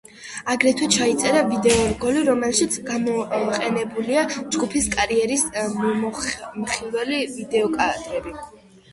აგრეთვე 0.51 0.85
ჩაიწერა 0.93 1.41
ვიდეორგოლი, 1.49 2.21
რომელშიც 2.29 2.77
გამოყენებულია 2.87 4.23
ჯგუფის 4.55 4.87
კარიერის 4.95 5.43
მიმომხილველი 5.83 7.21
ვიდეოკადრები. 7.35 8.35